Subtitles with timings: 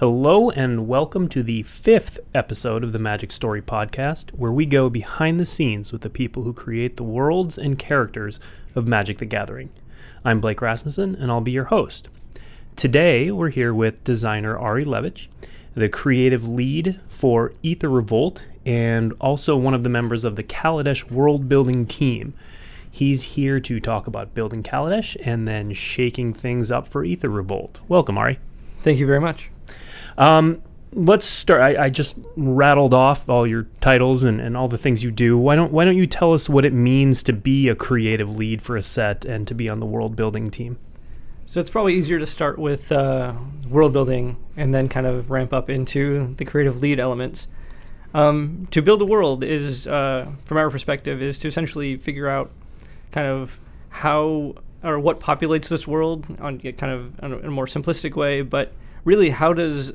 [0.00, 4.88] Hello, and welcome to the fifth episode of the Magic Story Podcast, where we go
[4.88, 8.40] behind the scenes with the people who create the worlds and characters
[8.74, 9.68] of Magic the Gathering.
[10.24, 12.08] I'm Blake Rasmussen, and I'll be your host.
[12.76, 15.28] Today, we're here with designer Ari Levitch,
[15.74, 21.10] the creative lead for Aether Revolt, and also one of the members of the Kaladesh
[21.10, 22.32] world building team.
[22.90, 27.80] He's here to talk about building Kaladesh and then shaking things up for Aether Revolt.
[27.86, 28.38] Welcome, Ari.
[28.82, 29.50] Thank you very much.
[30.20, 30.62] Um,
[30.92, 31.62] let's start.
[31.62, 35.38] I, I, just rattled off all your titles and, and all the things you do.
[35.38, 38.60] Why don't Why don't you tell us what it means to be a creative lead
[38.60, 40.78] for a set and to be on the world building team?
[41.46, 43.32] So it's probably easier to start with uh,
[43.66, 47.48] world building and then kind of ramp up into the creative lead elements.
[48.12, 52.50] Um, to build a world is, uh, from our perspective, is to essentially figure out
[53.10, 58.16] kind of how or what populates this world on kind of in a more simplistic
[58.16, 58.72] way, but
[59.04, 59.92] really how does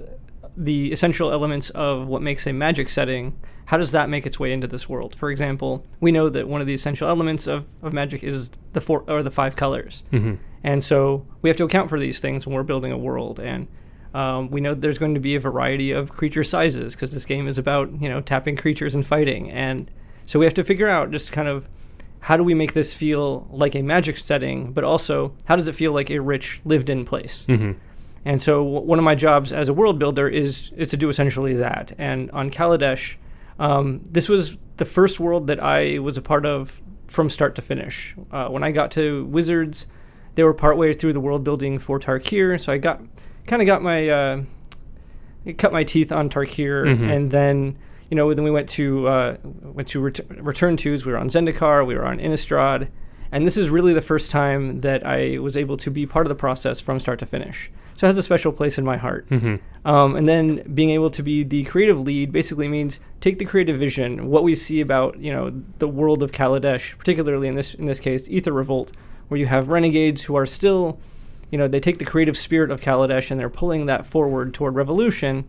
[0.57, 4.53] the essential elements of what makes a magic setting how does that make its way
[4.53, 5.15] into this world?
[5.15, 8.81] For example we know that one of the essential elements of, of magic is the
[8.81, 10.03] four or the five colors.
[10.11, 10.35] Mm-hmm.
[10.63, 13.39] and so we have to account for these things when we're building a world.
[13.39, 13.67] And
[14.13, 17.47] um, we know there's going to be a variety of creature sizes because this game
[17.47, 19.51] is about you know tapping creatures and fighting.
[19.51, 19.89] And
[20.25, 21.67] so we have to figure out just kind of
[22.21, 25.75] how do we make this feel like a magic setting but also how does it
[25.75, 27.45] feel like a rich lived in place?
[27.47, 27.73] Mm-hmm.
[28.25, 31.09] And so w- one of my jobs as a world builder is is to do
[31.09, 31.93] essentially that.
[31.97, 33.15] And on Kaladesh,
[33.59, 37.61] um, this was the first world that I was a part of from start to
[37.61, 38.15] finish.
[38.31, 39.87] Uh, when I got to Wizards,
[40.33, 43.01] they were partway through the world building for Tarkir, so I got
[43.45, 44.43] kind of got my uh,
[45.57, 47.09] cut my teeth on Tarkir, mm-hmm.
[47.09, 47.77] and then
[48.09, 51.05] you know then we went to uh, went to ret- Return Twos.
[51.05, 52.89] We were on Zendikar, we were on Innistrad,
[53.35, 56.29] and this is really the first time that I was able to be part of
[56.29, 57.69] the process from start to finish.
[57.95, 59.27] So it has a special place in my heart.
[59.29, 59.55] Mm-hmm.
[59.85, 63.77] Um, and then being able to be the creative lead basically means take the creative
[63.77, 67.87] vision, what we see about you know the world of Kaladesh, particularly in this in
[67.87, 68.93] this case, Aether Revolt,
[69.27, 70.97] where you have renegades who are still,
[71.51, 74.75] you know, they take the creative spirit of Kaladesh and they're pulling that forward toward
[74.75, 75.43] revolution,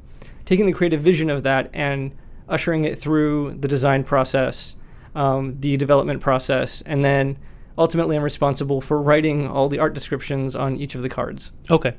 [0.45, 2.11] taking the creative vision of that and
[2.49, 4.75] ushering it through the design process,
[5.15, 7.39] um, the development process, and then
[7.79, 11.53] ultimately I'm responsible for writing all the art descriptions on each of the cards.
[11.71, 11.95] Okay.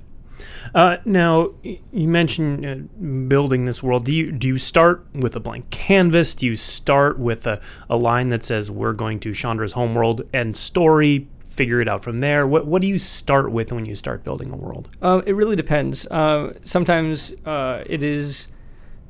[0.75, 2.75] Uh, now, you mentioned uh,
[3.27, 4.05] building this world.
[4.05, 6.35] Do you do you start with a blank canvas?
[6.35, 10.55] Do you start with a, a line that says we're going to Chandra's homeworld and
[10.55, 11.27] story?
[11.45, 12.45] Figure it out from there.
[12.45, 14.89] What what do you start with when you start building a world?
[15.01, 16.05] Uh, it really depends.
[16.07, 18.47] Uh, sometimes uh, it is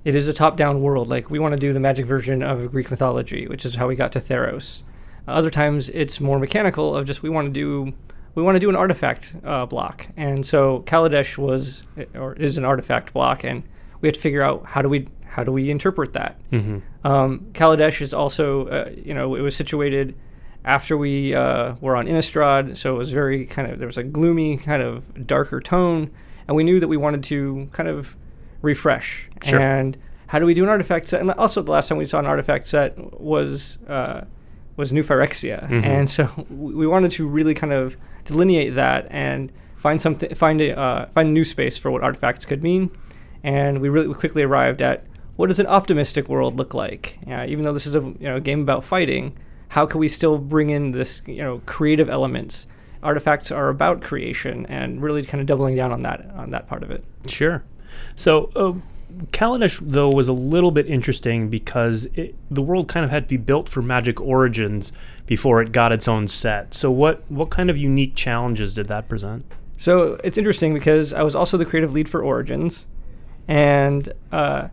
[0.05, 1.09] it is a top down world.
[1.09, 3.95] Like we want to do the magic version of Greek mythology, which is how we
[3.97, 4.83] got to Theros.
[5.27, 7.93] Other times it's more mechanical of just we want to do
[8.35, 11.83] we want to do an artifact uh, block, and so Kaladesh was
[12.13, 13.63] or is an artifact block, and
[13.99, 16.39] we have to figure out how do we how do we interpret that.
[16.51, 16.79] Mm-hmm.
[17.05, 20.15] Um, Kaladesh is also uh, you know it was situated
[20.63, 24.03] after we uh, were on Innistrad, so it was very kind of there was a
[24.03, 26.11] gloomy kind of darker tone,
[26.47, 28.15] and we knew that we wanted to kind of
[28.61, 29.59] refresh sure.
[29.59, 31.21] and how do we do an artifact set?
[31.21, 34.25] And also, the last time we saw an artifact set was uh,
[34.77, 35.83] was New Phyrexia, mm-hmm.
[35.83, 40.77] and so we wanted to really kind of delineate that and find something, find a
[40.77, 42.91] uh, find a new space for what artifacts could mean.
[43.43, 45.05] And we really quickly arrived at
[45.35, 47.17] what does an optimistic world look like?
[47.27, 49.37] Uh, even though this is a you know game about fighting,
[49.69, 52.67] how can we still bring in this you know creative elements?
[53.03, 56.83] Artifacts are about creation, and really kind of doubling down on that on that part
[56.83, 57.03] of it.
[57.27, 57.63] Sure.
[58.15, 58.51] So.
[58.55, 58.73] Uh,
[59.31, 63.29] Kaladesh, though, was a little bit interesting because it, the world kind of had to
[63.29, 64.91] be built for Magic Origins
[65.25, 66.73] before it got its own set.
[66.73, 69.45] So, what what kind of unique challenges did that present?
[69.77, 72.87] So it's interesting because I was also the creative lead for Origins,
[73.47, 74.69] and uh,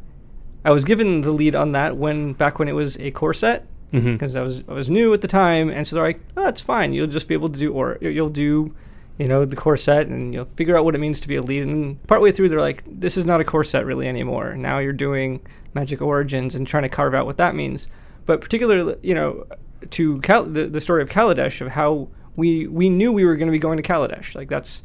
[0.64, 3.66] I was given the lead on that when back when it was a core set
[3.92, 4.38] because mm-hmm.
[4.38, 6.92] I was I was new at the time, and so they're like, "Oh, that's fine.
[6.92, 8.74] You'll just be able to do or you'll do."
[9.18, 11.42] You know the core set, and you'll figure out what it means to be a
[11.42, 11.62] lead.
[11.62, 14.56] And partway through, they're like, "This is not a core set really anymore.
[14.56, 15.40] Now you're doing
[15.72, 17.88] Magic Origins and trying to carve out what that means."
[18.26, 19.46] But particularly, you know,
[19.90, 23.48] to Cal- the, the story of Kaladesh of how we we knew we were going
[23.48, 24.34] to be going to Kaladesh.
[24.34, 24.82] Like that's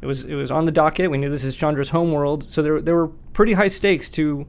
[0.00, 1.10] it was it was on the docket.
[1.10, 4.46] We knew this is Chandra's homeworld, so there there were pretty high stakes to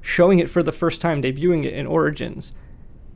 [0.00, 2.52] showing it for the first time, debuting it in Origins,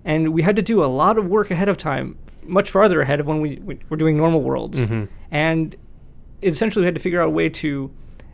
[0.04, 3.20] and we had to do a lot of work ahead of time, much farther ahead
[3.20, 5.04] of when we, we were doing normal worlds, mm-hmm.
[5.30, 5.76] and
[6.42, 7.90] essentially we had to figure out a way to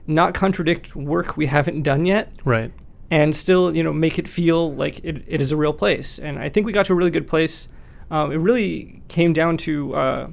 [0.06, 2.72] not contradict work we haven't done yet, right,
[3.10, 6.18] and still you know make it feel like it, it is a real place.
[6.18, 7.68] And I think we got to a really good place
[8.10, 10.30] um, it really came down to uh,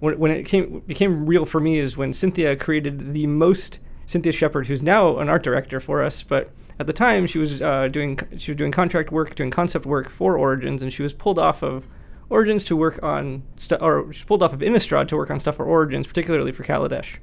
[0.00, 4.32] when, when it came became real for me is when Cynthia created the most Cynthia
[4.32, 7.88] Sheppard, who's now an art director for us, but at the time she was uh,
[7.88, 11.38] doing she was doing contract work, doing concept work for Origins, and she was pulled
[11.38, 11.86] off of
[12.32, 15.56] Origins to work on stu- or she pulled off of Innistrad to work on stuff
[15.56, 17.18] for Origins, particularly for Kaladesh,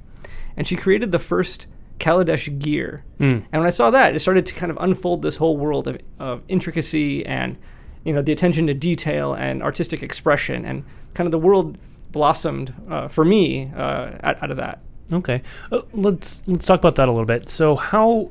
[0.56, 1.66] and she created the first
[1.98, 3.04] Kaladesh gear.
[3.18, 3.44] Mm.
[3.52, 5.98] And when I saw that, it started to kind of unfold this whole world of,
[6.18, 7.58] of intricacy and
[8.04, 10.84] you know the attention to detail and artistic expression, and
[11.14, 11.76] kind of the world
[12.12, 14.80] blossomed uh, for me uh, out, out of that.
[15.12, 15.42] Okay,
[15.72, 17.48] uh, let's let's talk about that a little bit.
[17.48, 18.30] So how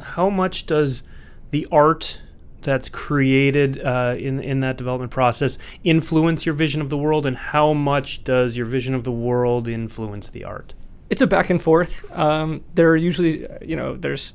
[0.00, 1.02] how much does
[1.50, 2.22] the art
[2.62, 7.36] that's created uh, in in that development process influence your vision of the world, and
[7.36, 10.74] how much does your vision of the world influence the art?
[11.08, 12.10] It's a back and forth.
[12.16, 14.32] Um, there are usually, you know, there's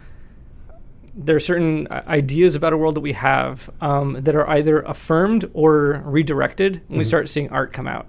[1.17, 4.81] there are certain uh, ideas about a world that we have um, that are either
[4.81, 7.07] affirmed or redirected when we Mhm.
[7.07, 8.05] start seeing art come out.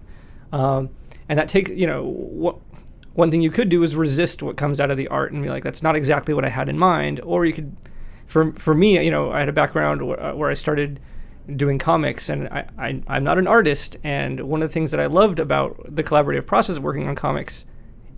[0.53, 0.91] Um,
[1.29, 2.57] and that take, you know, what
[3.15, 5.49] one thing you could do is resist what comes out of the art and be
[5.49, 7.21] like, that's not exactly what I had in mind.
[7.25, 7.77] Or you could,
[8.27, 11.01] for for me, you know, I had a background where, uh, where I started
[11.55, 13.97] doing comics, and I, I I'm not an artist.
[14.05, 17.15] And one of the things that I loved about the collaborative process of working on
[17.15, 17.65] comics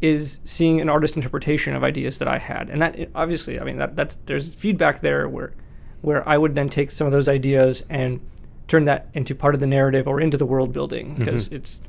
[0.00, 3.78] is seeing an artist interpretation of ideas that I had, and that obviously, I mean,
[3.78, 5.52] that that's there's feedback there where
[6.00, 8.20] where I would then take some of those ideas and
[8.68, 11.52] turn that into part of the narrative or into the world building because Mhm.
[11.56, 11.80] it's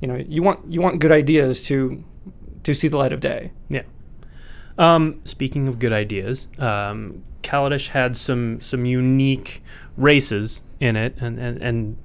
[0.00, 2.02] you know you want you want good ideas to
[2.64, 3.52] to see the light of day.
[3.68, 3.82] Yeah.
[4.78, 9.62] Um, speaking of good ideas, um, Kaladesh had some some unique
[9.96, 11.96] races in it, and, and, and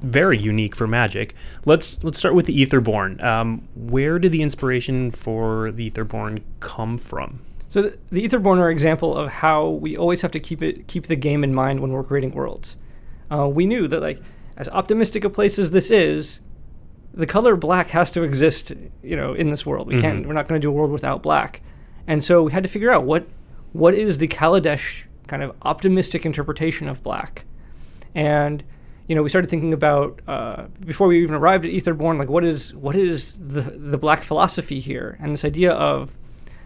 [0.00, 1.34] very unique for Magic.
[1.64, 3.22] Let's let's start with the Aetherborn.
[3.22, 7.40] Um, where did the inspiration for the Aetherborn come from?
[7.68, 10.88] So the, the Etherborn are an example of how we always have to keep it
[10.88, 12.76] keep the game in mind when we're creating worlds.
[13.30, 14.20] Uh, we knew that like
[14.56, 16.40] as optimistic a place as this is,
[17.14, 18.72] the color black has to exist,
[19.02, 19.86] you know, in this world.
[19.86, 20.24] We can't.
[20.24, 20.26] Mhm.
[20.26, 21.62] We're not going to do a world without black,
[22.06, 23.26] and so we had to figure out what
[23.72, 27.44] what is the Kaladesh kind of optimistic interpretation of black,
[28.14, 28.64] and
[29.06, 32.44] you know we started thinking about uh, before we even arrived at Aetherborn, like what
[32.44, 36.16] is what is the the black philosophy here, and this idea of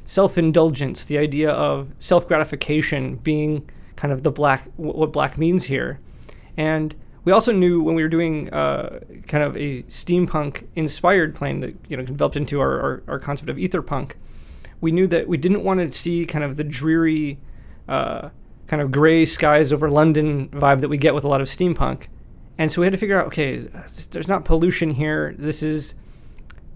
[0.04, 6.00] self-indulgence, the idea of self-gratification being kind of the black wh- what black means here,
[6.56, 11.60] and we also knew when we were doing uh, kind of a steampunk inspired plane
[11.60, 14.12] that you know developed into our, our, our concept of etherpunk,
[14.84, 17.38] we knew that we didn't want to see kind of the dreary,
[17.88, 18.28] uh,
[18.66, 22.06] kind of gray skies over London vibe that we get with a lot of steampunk,
[22.58, 23.66] and so we had to figure out okay,
[24.12, 25.34] there's not pollution here.
[25.38, 25.94] This is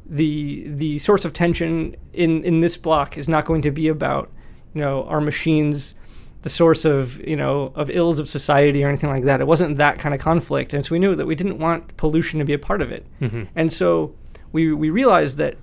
[0.06, 4.30] the the source of tension in in this block is not going to be about
[4.74, 5.94] you know our machines
[6.42, 9.76] the source of you know of ills of society or anything like that it wasn't
[9.76, 12.54] that kind of conflict and so we knew that we didn't want pollution to be
[12.54, 13.42] a part of it Mm-hmm.
[13.54, 14.14] and so
[14.52, 15.56] we we realized that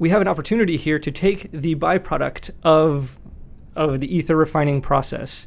[0.00, 3.20] we have an opportunity here to take the byproduct of
[3.76, 5.46] of the ether refining process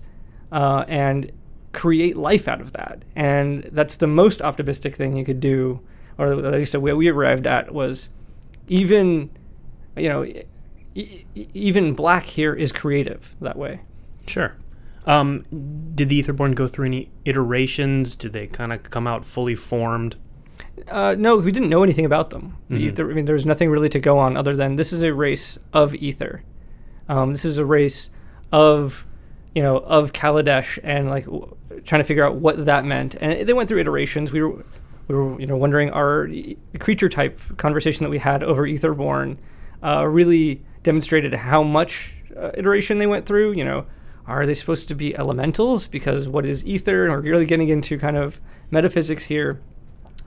[0.53, 1.29] uh, and
[1.73, 5.81] create life out of that and that's the most optimistic thing you could do
[6.17, 8.07] or at least what we arrived at was
[8.69, 9.29] even
[9.97, 13.81] you know e- even black here is creative that way
[14.27, 14.55] Sure.
[15.05, 15.43] Um,
[15.95, 18.15] did the Aetherborn go through any iterations?
[18.15, 20.15] Did they kind of come out fully formed?
[20.89, 22.55] Uh, no, we didn't know anything about them.
[22.69, 22.81] The Mhm.
[22.81, 25.13] Ether, I mean, there was nothing really to go on other than this is a
[25.13, 26.43] race of ether.
[27.07, 28.09] Um, this is a race
[28.51, 29.05] of,
[29.53, 33.15] you know, of Kaladesh and like w- trying to figure out what that meant.
[33.21, 34.31] And it- they went through iterations.
[34.31, 34.63] We were,
[35.07, 39.37] we were, you know, wondering our e- creature type conversation that we had over Aetherborn
[39.83, 43.51] uh, really demonstrated how much uh, iteration they went through.
[43.51, 43.85] You know,
[44.27, 45.85] are they supposed to be elementals?
[45.87, 47.03] Because what is ether?
[47.03, 48.39] And we're really getting into kind of
[48.71, 49.59] metaphysics here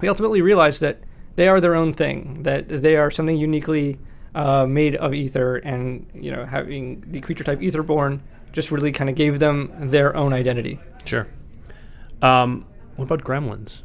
[0.00, 0.98] we ultimately realized that
[1.36, 3.98] they are their own thing, that they are something uniquely
[4.34, 8.20] uh, made of ether, and you know, having the creature type aetherborn
[8.52, 10.80] just really kind of gave them their own identity.
[11.04, 11.26] Sure.
[12.22, 13.82] Um, what about gremlins?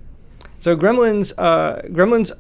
[0.60, 2.32] So gremlins, uh, gremlins.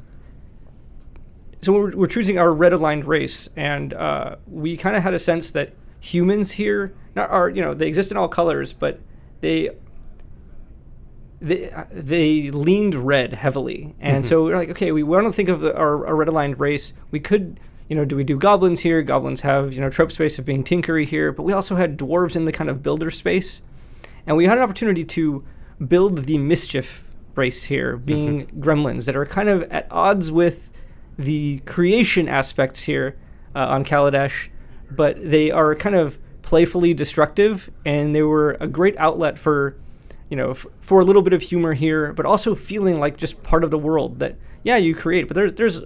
[1.61, 5.19] So we're, we're choosing our red aligned race, and uh, we kind of had a
[5.19, 8.99] sense that humans here, not are you know they exist in all colors, but
[9.41, 9.69] they
[11.41, 14.27] they they leaned red heavily, and Mhm.
[14.27, 16.93] so we're like, okay, we want to think of the, our, our red aligned race.
[17.11, 17.59] We could.
[17.89, 19.01] You know, do we do goblins here?
[19.01, 22.37] Goblins have, you know, trope space of being tinkery here, but we also had dwarves
[22.37, 23.63] in the kind of builder space.
[24.25, 25.43] And we had an opportunity to
[25.85, 27.05] build the mischief
[27.35, 30.71] race here, being gremlins that are kind of at odds with
[31.19, 33.17] the creation aspects here
[33.53, 34.47] uh, on Kaladesh,
[34.89, 39.75] but they are kind of playfully destructive, and they were a great outlet for,
[40.31, 43.43] you know, f- for a little bit of humor here, but also feeling like just
[43.43, 45.81] part of the world that yeah you create, but there's there's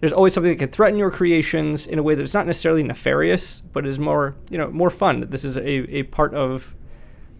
[0.00, 3.62] there's always something that can threaten your creations in a way that's not necessarily nefarious,
[3.72, 5.20] but is more you know more fun.
[5.20, 5.66] That this is a,
[5.96, 6.74] a part of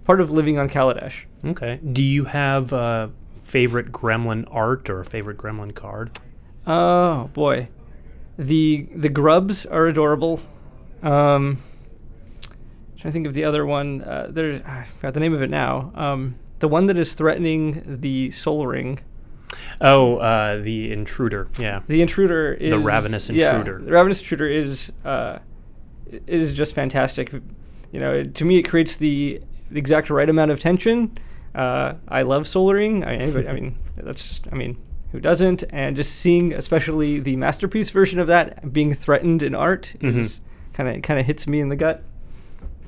[0.05, 1.25] part of living on Kaladesh.
[1.45, 1.81] Okay.
[1.93, 3.11] Do you have a
[3.43, 6.21] favorite gremlin art or a favorite gremlin card?
[6.67, 7.69] Oh boy,
[8.39, 10.41] the the grubs are adorable.
[11.03, 11.63] Um,
[12.99, 14.03] trying to think of the other one.
[14.03, 15.93] Uh, there's I forgot the name of it now.
[15.95, 19.01] Um, the one that is threatening the Sol Ring.
[19.81, 21.49] Oh, uh, the intruder.
[21.59, 21.81] Yeah.
[21.89, 23.83] The intruder is The ravenous yeah, intruder.
[23.85, 25.39] the ravenous intruder is uh,
[26.27, 27.33] is just fantastic.
[27.93, 29.41] You know, to me, it creates the,
[29.71, 31.17] the exact right amount of tension.
[31.55, 33.05] Uh, I love Sol Ring.
[33.05, 34.49] I mean, anybody, I mean, that's just.
[34.53, 34.77] I mean,
[35.13, 35.65] who doesn't?
[35.71, 40.41] And just seeing, especially the masterpiece version of that being threatened in art, is
[40.75, 42.03] kind of kind of hits me in the gut.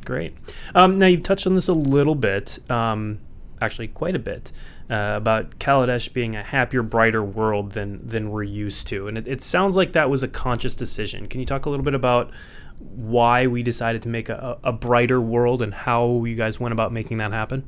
[0.04, 0.36] Great.
[0.74, 3.18] Um, now you've touched on this a little bit, um,
[3.60, 4.52] actually quite a bit,
[4.88, 9.28] uh, about Kaladesh being a happier, brighter world than than we're used to, and it,
[9.28, 11.28] it sounds like that was a conscious decision.
[11.28, 12.30] Can you talk a little bit about
[12.78, 16.92] why we decided to make a, a brighter world and how you guys went about
[16.92, 17.64] making that happen?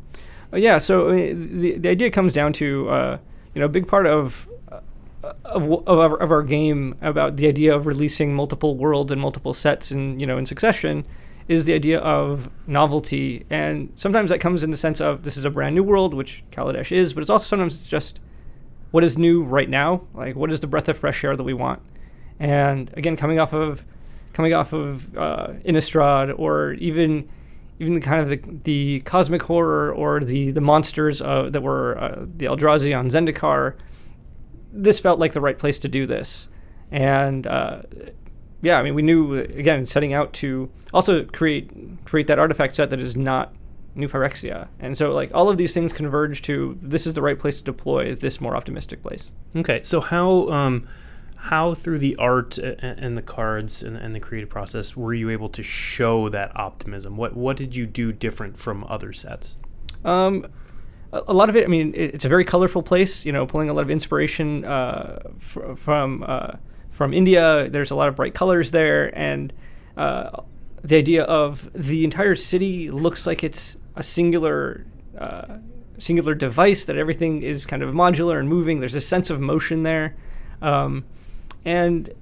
[0.53, 3.19] Uh, yeah, so I mean, the the idea comes down to uh,
[3.55, 4.81] you know a big part of uh,
[5.45, 9.53] of, of, our, of our game about the idea of releasing multiple worlds and multiple
[9.53, 11.05] sets in you know in succession
[11.53, 15.45] is the idea of novelty, and sometimes that comes in the sense of this is
[15.45, 18.21] a brand new world, which Kaladesh is, but it's also sometimes it's just
[18.91, 21.55] what is new right now, like what is the breath of fresh air that we
[21.55, 21.83] want,
[22.41, 23.85] and again coming off of
[24.33, 27.29] coming off of uh, Innistrad or even
[27.79, 31.99] even the kind of the, the cosmic horror or the the monsters uh, that were
[31.99, 33.75] uh, the Eldrazi on Zendikar,
[34.73, 36.49] this felt like the right place to do this,
[36.91, 37.83] and uh,
[38.63, 41.71] yeah, I mean we knew again setting out to also create
[42.05, 43.55] create that artifact set that is not
[43.95, 47.39] New Phyrexia, and so like all of these things converge to this is the right
[47.39, 49.33] place to deploy this more optimistic place.
[49.55, 50.87] Okay, so how um,
[51.37, 55.49] how through the art and the cards and, and the creative process were you able
[55.49, 57.17] to show that optimism?
[57.17, 59.59] What what did you do different from other sets?
[60.05, 60.47] Um,
[61.13, 61.65] a, a lot of it.
[61.65, 63.27] I mean, it's a very colorful place.
[63.27, 66.53] You know, pulling a lot of inspiration uh, fr- from uh,
[66.93, 67.69] from India.
[67.69, 69.53] There's a lot of bright colors there, and
[69.97, 70.43] uh,
[70.83, 74.87] the idea of the entire city looks like it's a singular.
[75.19, 75.59] Uh,
[75.99, 79.85] singular device that everything is kind of modular and moving there's a sense of motion
[79.85, 80.17] there
[80.61, 81.05] um,
[81.65, 82.13] and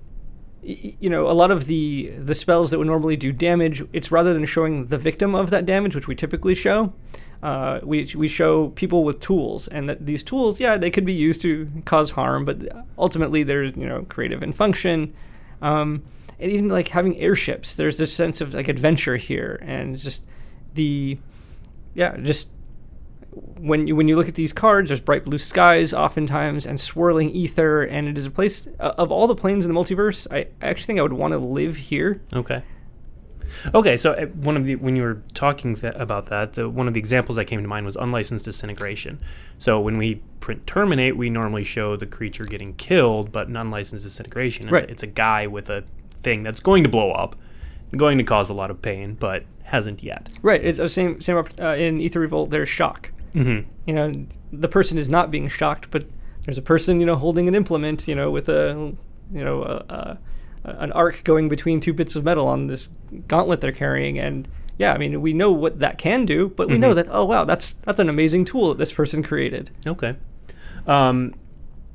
[0.63, 4.35] you know a lot of the the spells that would normally do damage it's rather
[4.35, 6.93] than showing the victim of that damage which we typically show
[7.43, 11.13] uh, we, we show people with tools and that these tools yeah they could be
[11.13, 12.59] used to cause harm but
[12.99, 15.15] ultimately they're you know creative in function
[15.63, 16.03] um,
[16.39, 20.25] and even like having airships there's this sense of like adventure here and just
[20.75, 21.19] the
[21.95, 22.49] yeah just
[23.33, 27.31] when you when you look at these cards, there's bright blue skies oftentimes and swirling
[27.31, 30.27] ether, and it is a place uh, of all the planes in the multiverse.
[30.31, 32.21] I, I actually think I would want to live here.
[32.33, 32.63] Okay.
[33.75, 36.89] Okay, so uh, one of the when you were talking th- about that, the, one
[36.89, 39.19] of the examples that came to mind was unlicensed disintegration.
[39.59, 44.05] So when we print terminate, we normally show the creature getting killed, but in unlicensed
[44.05, 44.91] disintegration, it's, Right.
[44.91, 47.37] it's a guy with a thing that's going to blow up,
[47.97, 50.29] going to cause a lot of pain, but hasn't yet.
[50.43, 50.63] Right.
[50.65, 52.51] It's the same same uh, in Aether Revolt.
[52.51, 53.13] There's shock.
[53.35, 53.69] Mm-hmm.
[53.87, 54.13] You know,
[54.53, 56.05] the person is not being shocked, but
[56.45, 58.09] there's a person you know holding an implement.
[58.09, 58.93] You know, with a
[59.33, 60.19] you know a, a,
[60.65, 62.89] an arc going between two bits of metal on this
[63.29, 64.47] gauntlet they're carrying, and
[64.79, 66.97] yeah, I mean we know what that can do, but we know Mhm.
[66.97, 69.71] that oh wow that's that's an amazing tool that this person created.
[69.87, 70.17] Okay.
[70.87, 71.35] Um,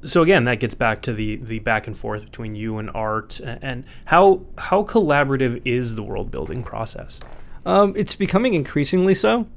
[0.03, 3.39] so again, that gets back to the the back and forth between you and art,
[3.43, 7.19] and how how collaborative is the world building process?
[7.65, 9.47] Um, it's becoming increasingly so.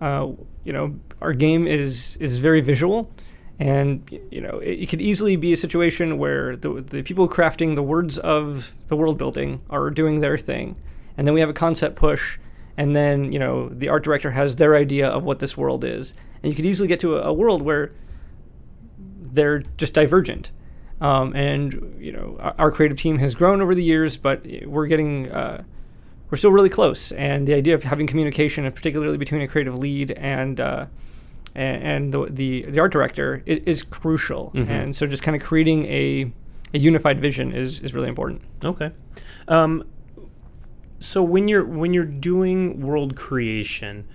[0.00, 0.30] Uh,
[0.64, 3.10] you know, our game is is very visual,
[3.58, 7.74] and you know, it, it could easily be a situation where the the people crafting
[7.74, 10.76] the words of the world building are doing their thing,
[11.16, 12.38] and then we have a concept push,
[12.76, 16.14] and then you know the art director has their idea of what this world is,
[16.42, 17.92] and you could easily get to a, a world where
[18.98, 20.50] they're just divergent.
[21.00, 24.86] Um, and you know, our, our creative team has grown over the years, but we're
[24.86, 25.62] getting uh,
[26.30, 27.12] we're still really close.
[27.12, 30.86] And the idea of having communication, and particularly between a creative lead and uh,
[31.54, 34.50] and the, the the art director, is, is crucial.
[34.54, 34.68] Mhm.
[34.68, 36.32] And so, just kind of creating a
[36.72, 38.42] a unified vision is is really important.
[38.64, 38.90] Okay.
[39.48, 39.84] Um,
[41.00, 44.06] so when you're when you're doing world creation,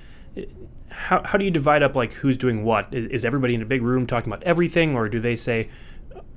[0.89, 2.93] how how do you divide up like who's doing what?
[2.93, 5.69] Is everybody in a big room talking about everything, or do they say,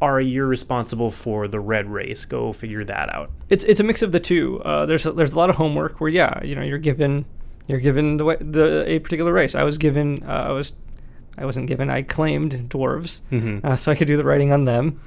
[0.00, 2.24] "Ari, you're responsible for the red race.
[2.26, 4.60] Go figure that out." It's it's a mix of the two.
[4.62, 7.24] Uh, there's a, there's a lot of homework where yeah, you know, you're given
[7.66, 9.54] you're given the the a particular race.
[9.54, 10.72] I was given uh, I was
[11.38, 13.64] I wasn't given I claimed dwarves, Mhm.
[13.64, 15.00] uh, so I could do the writing on them.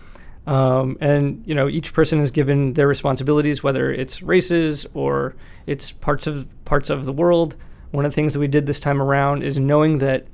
[0.48, 5.91] Um, and you know, each person is given their responsibilities, whether it's races or it's
[5.91, 7.55] parts of parts of the world.
[7.91, 10.27] One of the things that we did this time around is knowing that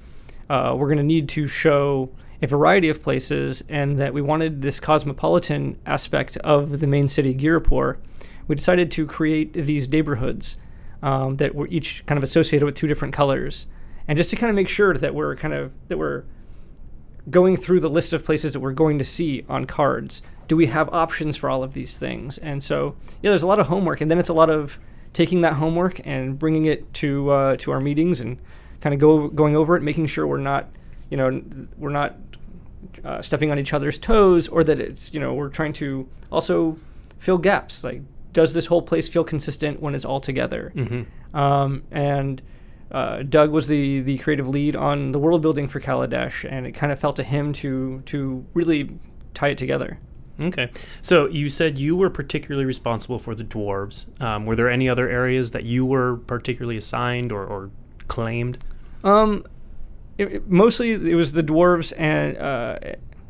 [0.50, 2.10] uh, we're going to need to show
[2.42, 7.36] a variety of places, and that we wanted this cosmopolitan aspect of the main city,
[7.36, 7.98] Ghirapur.
[8.48, 10.58] We decided to create these neighborhoods
[11.04, 13.68] um, that were each kind of associated with two different colors,
[14.08, 16.24] and just to kind of make sure that we're kind of that we're
[17.30, 20.22] going through the list of places that we're going to see on cards.
[20.48, 22.38] Do we have options for all of these things?
[22.40, 24.80] And so, yeah, there's a lot of homework, and then it's a lot of
[25.14, 28.38] taking that homework and bringing it to uh, to our meetings and
[28.82, 30.70] kind of go going over it, making sure we're not,
[31.10, 31.42] you know,
[31.78, 32.18] we're not
[33.06, 36.76] uh, stepping on each other's toes, or that it's you know we're trying to also
[37.18, 37.84] fill gaps.
[37.84, 38.02] Like,
[38.34, 40.74] does this whole place feel consistent when it's all together?
[40.76, 41.38] Mm-hmm.
[41.38, 42.42] Um, and
[42.92, 46.74] uh, Doug was the the creative lead on the world building for Kaladesh, and it
[46.74, 48.92] kind of fell to him to to really
[49.34, 50.00] tie it together.
[50.44, 50.70] Okay.
[51.02, 54.08] So you said you were particularly responsible for the dwarves.
[54.22, 57.70] Um, were there any other areas that you were particularly assigned or, or
[58.08, 58.58] claimed?
[59.04, 59.46] Um,
[60.18, 62.80] it, it- mostly it was the dwarves and uh,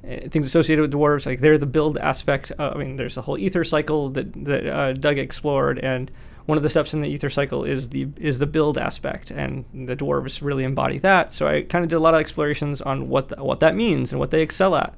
[0.06, 1.26] eh, things associated with dwarves.
[1.26, 2.52] Like they're the build aspect.
[2.58, 6.10] Uh, I mean, there's a whole ether cycle that that uh, Doug explored, and
[6.52, 9.64] one of the steps in the ether cycle is the is the build aspect, and
[9.74, 11.32] the dwarves really embody that.
[11.32, 14.12] So I kind of did a lot of explorations on what th- what that means
[14.12, 14.94] and what they excel at.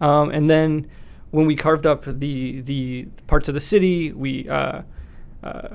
[0.00, 0.90] Um, and then
[1.30, 4.82] when we carved up the the parts of the city, we uh,
[5.44, 5.68] uh,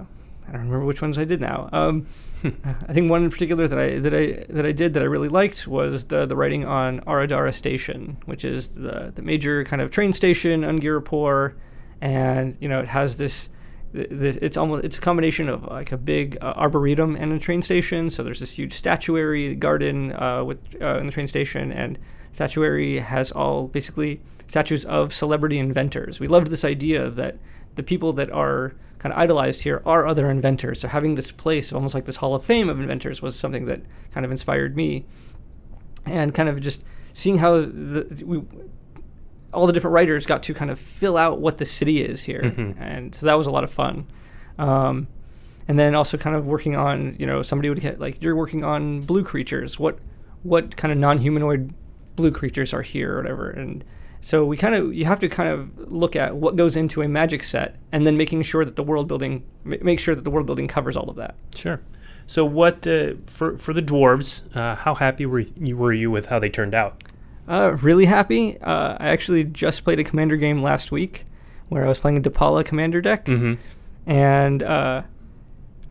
[0.49, 1.69] I don't remember which ones I did now.
[1.71, 2.07] Um,
[2.43, 5.29] I think one in particular that I that I that I did that I really
[5.29, 9.91] liked was the the writing on Aradara Station, which is the the major kind of
[9.91, 11.53] train station on Ghirapur,
[12.01, 13.47] and you know it has this.
[13.95, 18.09] It's almost it's a combination of like a big uh, arboretum and a train station.
[18.09, 21.97] So there's this huge statuary garden uh, with uh, in the train station, and
[22.31, 26.19] statuary has all basically statues of celebrity inventors.
[26.19, 27.37] We loved this idea that
[27.75, 30.79] the people that are kind of idolized here are other inventors.
[30.79, 33.81] So having this place, almost like this Hall of Fame of inventors, was something that
[34.11, 35.05] kind of inspired me,
[36.05, 38.43] and kind of just seeing how the, we,
[39.55, 42.41] all the different writers got to kind of fill out what the city is here,
[42.41, 42.75] Mhm.
[42.79, 44.05] and so that was a lot of fun.
[44.57, 45.07] Um,
[45.67, 48.63] and then also kind of working on, you know, somebody would get like you're working
[48.63, 49.79] on blue creatures.
[49.79, 49.97] What
[50.43, 51.73] what kind of non-humanoid
[52.15, 53.83] blue creatures are here or whatever, and
[54.21, 57.07] so we kind of you have to kind of look at what goes into a
[57.07, 60.29] magic set, and then making sure that the world building ma- make sure that the
[60.31, 61.35] world building covers all of that.
[61.55, 61.81] Sure.
[62.27, 64.43] So what uh, for for the dwarves?
[64.55, 67.03] Uh, how happy were you were you with how they turned out?
[67.47, 68.59] Uh, really happy.
[68.59, 71.25] Uh, I actually just played a commander game last week
[71.69, 73.53] where I was playing a Depala commander deck, Mm-hmm.
[74.09, 75.01] and uh,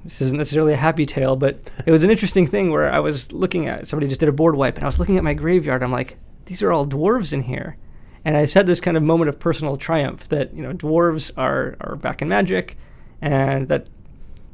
[0.05, 3.33] this isn't necessarily a happy tale, but it was an interesting thing where I was
[3.33, 5.83] looking at somebody just did a board wipe, and I was looking at my graveyard.
[5.83, 7.77] I'm like, these are all dwarves in here,
[8.25, 11.31] and I just had this kind of moment of personal triumph that you know dwarves
[11.37, 12.77] are are back in Magic,
[13.23, 13.87] and that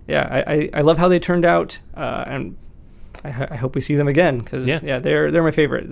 [0.07, 2.57] yeah, I, I, I love how they turned out, uh, and
[3.23, 4.81] I, ho- I hope we see them again because Yeah.
[4.83, 4.99] yeah.
[4.99, 5.89] they're they're my favorite.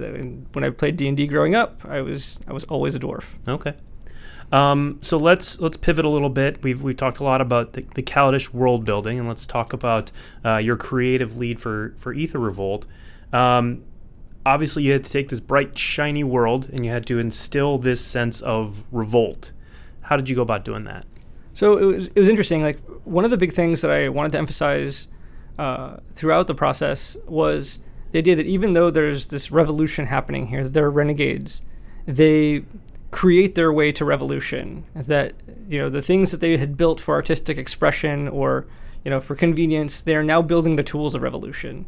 [0.52, 3.34] When I played D and D growing up, I was I was always a dwarf.
[3.46, 3.74] Okay.
[4.50, 6.62] Um, so let's let's pivot a little bit.
[6.62, 10.10] We've we've talked a lot about the, the Kaladesh world building, and let's talk about
[10.44, 12.86] uh, your creative lead for for Aether Revolt.
[13.30, 13.84] Um,
[14.46, 18.00] obviously, you had to take this bright, shiny world, and you had to instill this
[18.02, 19.52] sense of revolt.
[20.02, 21.04] How did you go about doing that?
[21.52, 22.62] So it was it was interesting.
[22.62, 25.08] Like one of the big things that I wanted to emphasize
[25.58, 27.78] uh, throughout the process was
[28.12, 31.60] the idea that even though there's this revolution happening here, that there are renegades,
[32.06, 32.64] they
[33.10, 34.84] create their way to revolution.
[34.94, 35.34] That
[35.68, 38.66] you know the things that they had built for artistic expression or
[39.04, 41.86] you know for convenience, they are now building the tools of revolution.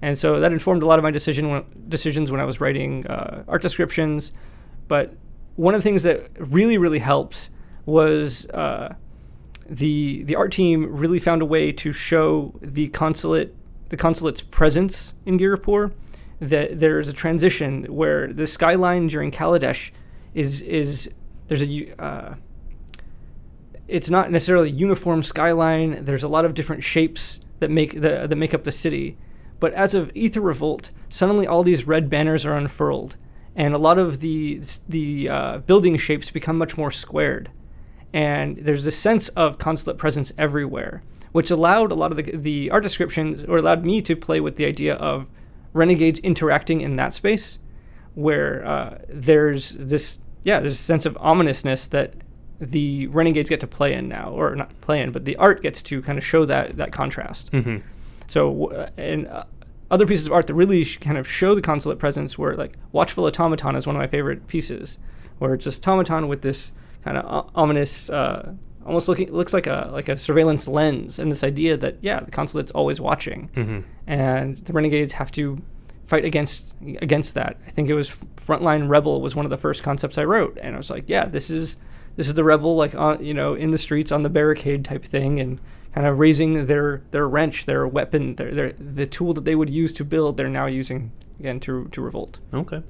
[0.00, 3.04] And so that informed a lot of my decision when, decisions when I was writing
[3.08, 4.32] uh, art descriptions.
[4.86, 5.14] But
[5.56, 7.48] one of the things that really, really helped
[7.84, 8.94] was uh,
[9.68, 13.54] the the art team really found a way to show the consulate
[13.90, 15.92] the consulate's presence in Ghirapur.
[16.40, 19.90] That there's a transition where the skyline during Kaladesh
[20.34, 21.10] is is
[21.48, 22.34] there's a uh,
[23.88, 26.04] it's not necessarily uniform skyline.
[26.04, 29.16] There's a lot of different shapes that make the that make up the city.
[29.60, 33.16] But as of Aether Revolt, suddenly all these red banners are unfurled,
[33.56, 37.50] and a lot of the the uh, building shapes become much more squared.
[38.12, 42.70] And there's this sense of consulate presence everywhere, which allowed a lot of the, the
[42.70, 45.26] art descriptions, or allowed me to play with the idea of
[45.74, 47.58] renegades interacting in that space,
[48.14, 52.14] where uh, there's this yeah there's a sense of ominousness that
[52.60, 55.82] the renegades get to play in now, or not play in, but the art gets
[55.82, 57.52] to kind of show that that contrast.
[57.52, 57.78] Mm-hmm.
[58.26, 59.44] So, uh, and uh,
[59.90, 62.76] other pieces of art that really sh- kind of show the consulate presence were like
[62.92, 64.98] Watchful Automaton is one of my favorite pieces,
[65.38, 66.72] where it's just automaton with this
[67.08, 68.52] kind of ominous, uh,
[68.84, 72.30] almost looking looks like a like a surveillance lens, and this idea that yeah, the
[72.30, 73.80] consulate's always watching, Mm-hmm.
[74.06, 75.60] and the renegades have to
[76.06, 76.74] fight against
[77.06, 77.56] against that.
[77.66, 78.08] I think it was
[78.46, 81.24] Frontline Rebel was one of the first concepts I wrote, and I was like, yeah,
[81.26, 81.76] this is
[82.16, 85.04] this is the rebel like on you know in the streets on the barricade type
[85.04, 85.60] thing, and
[85.94, 89.70] kind of raising their their wrench, their weapon, their, their the tool that they would
[89.70, 92.40] use to build, they're now using again to to revolt.
[92.52, 92.82] Okay.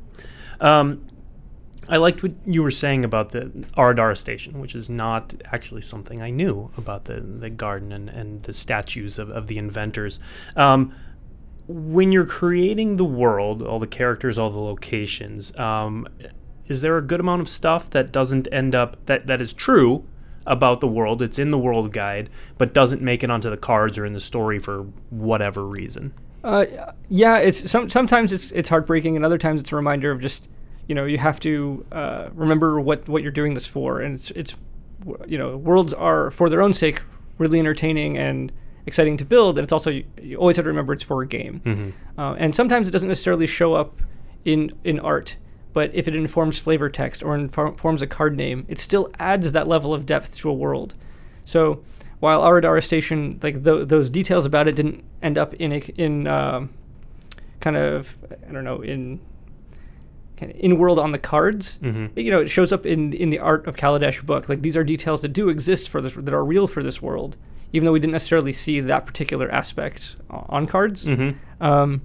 [0.61, 1.07] Um,
[1.89, 3.47] I liked what you were saying about the
[3.77, 8.43] Aradara station, which is not actually something I knew about the, the garden and, and
[8.43, 10.21] the statues of, of the inventors.
[10.55, 10.95] Um,
[11.67, 16.07] when you're creating the world, all the characters, all the locations, um,
[16.67, 20.07] is there a good amount of stuff that doesn't end up, that, that is true
[20.47, 23.99] about the world, it's in the world guide, but doesn't make it onto the cards
[23.99, 26.13] or in the story for whatever reason?
[26.45, 26.65] Uh,
[27.09, 30.49] yeah, it's some, sometimes it's it's heartbreaking, and other times it's a reminder of just
[30.89, 34.31] you know you have to uh, remember what what you're doing this for, and it's
[34.33, 34.57] it's
[35.27, 37.03] you know worlds are for their own sake
[37.39, 38.51] really entertaining and
[38.87, 41.27] exciting to build, and it's also you, you always have to remember it's for a
[41.27, 42.21] game, Mm-hmm.
[42.21, 44.01] uh, and sometimes it doesn't necessarily show up
[44.45, 45.37] in in art.
[45.75, 49.69] But if it informs flavor text or informs a card name, it still adds that
[49.69, 50.95] level of depth to a world.
[51.45, 51.85] So
[52.21, 56.27] while Aradara Station, like th- those details about it didn't end up in a, in
[56.27, 56.71] um,
[57.61, 58.17] kind of
[58.49, 59.21] I don't know in
[60.39, 61.79] kind of in world on the cards.
[61.83, 62.19] Mm-hmm.
[62.19, 64.49] You know, it shows up in in the art of Kaladesh book.
[64.49, 67.37] Like these are details that do exist for this that are real for this world,
[67.73, 71.07] even though we didn't necessarily see that particular aspect on cards.
[71.07, 71.63] Mm-hmm.
[71.63, 72.03] Um,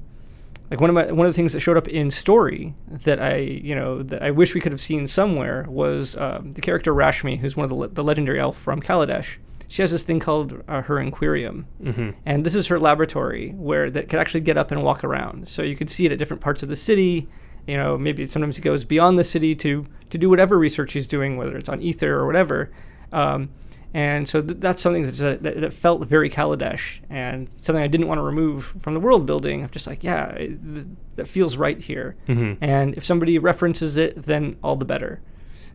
[0.71, 3.35] like one of my one of the things that showed up in story that I
[3.37, 7.37] you know that I wish we could have seen somewhere was um, the character Rashmi,
[7.39, 9.35] who's one of the, le- the legendary elf from Kaladesh.
[9.67, 12.09] She has this thing called uh, her Inquirium, Mm-hmm.
[12.25, 15.49] and this is her laboratory where that could actually get up and walk around.
[15.49, 17.27] So you could see it at different parts of the city.
[17.67, 21.07] You know, maybe sometimes he goes beyond the city to to do whatever research he's
[21.07, 22.71] doing, whether it's on ether or whatever.
[23.11, 23.49] Um,
[23.95, 27.87] and so th- that's something that's, uh, that, that felt very Kaladesh and something I
[27.87, 29.63] didn't want to remove from the world building.
[29.63, 32.15] I'm just like, yeah, it, th- that feels right here.
[32.27, 32.63] Mm-hmm.
[32.63, 35.21] And if somebody references it, then all the better.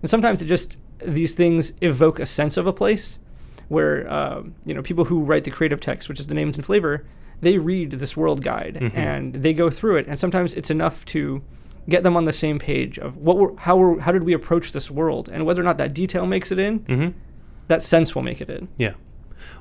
[0.03, 3.19] And sometimes it just these things evoke a sense of a place
[3.69, 6.65] where um, you know people who write the creative text, which is the names and
[6.67, 7.05] flavor,
[7.41, 8.97] they read this world guide Mhm.
[8.97, 10.07] and they go through it.
[10.09, 11.43] And sometimes it's enough to
[11.89, 14.73] get them on the same page of what were, how were, how did we approach
[14.73, 17.19] this world, and whether or not that detail makes it in, Mm-hmm.
[17.69, 18.69] that sense will make it in.
[18.77, 18.95] Yeah.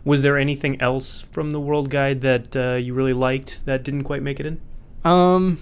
[0.03, 4.03] Was there anything else from the World Guide that uh, you really liked that didn't
[4.03, 4.59] quite make it in?
[5.05, 5.59] Um,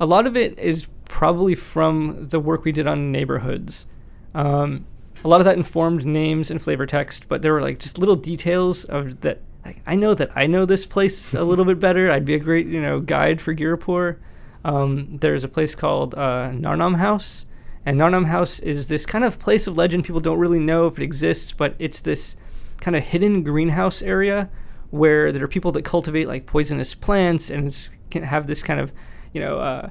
[0.00, 3.86] a lot of it is probably from the work we did on neighborhoods.
[4.34, 4.86] Um,
[5.24, 8.16] a lot of that informed names and flavor text, but there were like just little
[8.16, 9.40] details of that.
[9.64, 12.10] Like, I know that I know this place a little bit better.
[12.10, 14.16] I'd be a great, you know, guide for Ghirapur.
[14.64, 17.46] Um, there's a place called uh, Narnam House,
[17.84, 20.04] and Narnam House is this kind of place of legend.
[20.04, 22.36] People don't really know if it exists, but it's this
[22.80, 24.50] kind of hidden greenhouse area
[24.90, 28.80] where there are people that cultivate like poisonous plants and it's, can have this kind
[28.80, 28.92] of,
[29.32, 29.90] you know, uh,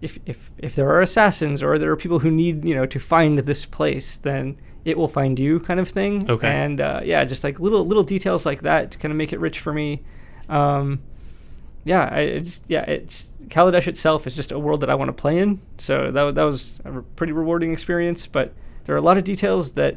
[0.00, 2.98] if, if if there are assassins or there are people who need you know to
[2.98, 6.28] find this place, then it will find you, kind of thing.
[6.30, 6.48] Okay.
[6.48, 9.40] And uh, yeah, just like little little details like that to kind of make it
[9.40, 10.02] rich for me.
[10.48, 11.02] Um,
[11.88, 15.12] yeah, I, it's, yeah, it's Kaladesh itself is just a world that I want to
[15.12, 15.60] play in.
[15.78, 18.26] So that wa- that was a re- pretty rewarding experience.
[18.26, 18.52] But
[18.84, 19.96] there are a lot of details that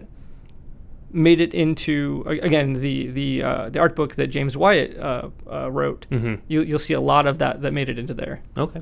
[1.11, 5.69] made it into again the the uh, the art book that James Wyatt uh, uh,
[5.69, 6.05] wrote.
[6.09, 6.35] Mm-hmm.
[6.47, 8.41] You, you'll see a lot of that that made it into there.
[8.57, 8.81] Okay.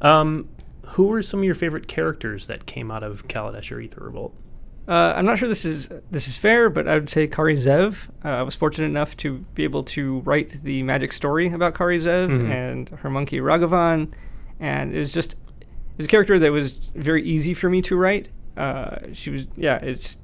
[0.00, 0.48] Um,
[0.94, 4.32] who were some of your favorite characters that came out of Kaladesh or Aether Revolt?
[4.88, 8.08] Uh, I'm not sure this is this is fair, but I would say Kari Zev.
[8.24, 11.98] Uh, I was fortunate enough to be able to write the magic story about Kari
[12.00, 12.50] Zev Mhm.
[12.50, 14.10] and her monkey Ragavan,
[14.58, 17.96] and it was just it was a character that was very easy for me to
[17.96, 18.30] write.
[18.56, 20.16] Uh, she was yeah, it's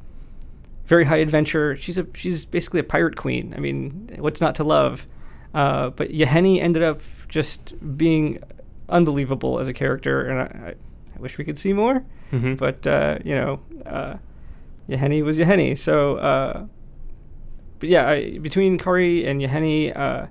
[0.87, 1.77] very high adventure.
[1.77, 3.53] She's a she's basically a pirate queen.
[3.55, 5.07] I mean, what's not to love?
[5.53, 8.43] Uh, but Yahenni ended up just being
[8.89, 10.75] unbelievable as a character, and I, I,
[11.17, 12.55] I wish we could see more Mm-hmm.
[12.55, 14.17] but uh, you know, uh,
[14.89, 15.77] Yahenni was Yahenni.
[15.79, 16.67] So, uh,
[17.79, 20.27] but yeah, I, between Kari and Yahenni, uh,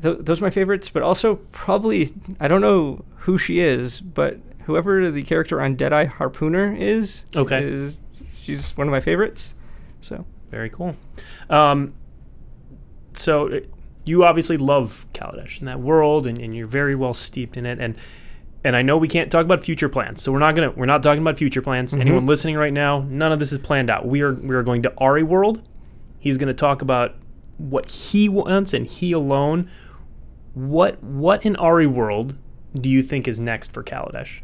[0.00, 0.88] th- those are my favorites.
[0.90, 6.06] But also probably I don't know who she is, but whoever the character on Deadeye
[6.06, 7.62] Harpooner is, Okay.
[7.64, 7.98] is
[8.40, 9.54] she's one of my favorites.
[10.00, 10.96] So Very cool.
[11.50, 11.94] Um,
[13.14, 13.60] so
[14.04, 17.78] you obviously love Kaladesh and that world, and, and you're very well steeped in it.
[17.80, 17.94] And
[18.64, 21.02] and I know we can't talk about future plans, so we're not gonna we're not
[21.02, 21.92] talking about future plans.
[21.94, 22.00] Mhm.
[22.00, 24.06] Anyone listening right now, none of this is planned out.
[24.06, 25.62] We are we are going to Ari World.
[26.18, 27.16] He's going to talk about
[27.58, 29.68] what he wants and he alone.
[30.54, 32.36] What what in Ari World
[32.74, 34.40] do you think is next for Kaladesh?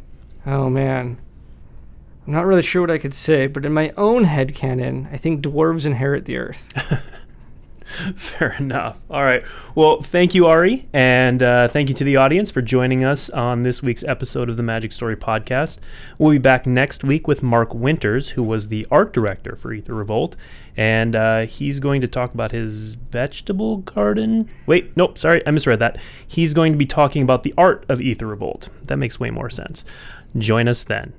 [0.46, 1.18] oh man,
[2.26, 5.16] I'm not really sure what I could say, but in my own head canon, I
[5.18, 7.06] think dwarves inherit the earth.
[8.16, 8.98] Fair enough.
[9.08, 9.42] All right.
[9.74, 13.62] Well, thank you, Ari, and uh, thank you to the audience for joining us on
[13.62, 15.78] this week's episode of the Magic Story podcast.
[16.18, 19.94] We'll be back next week with Mark Winters, who was the art director for Aether
[19.94, 20.36] Revolt,
[20.76, 24.50] and uh, he's going to talk about his vegetable garden.
[24.66, 25.98] Wait, nope, sorry, I misread that.
[26.26, 28.68] He's going to be talking about the art of Aether Revolt.
[28.82, 29.82] That makes way more sense.
[30.36, 31.14] Join us then.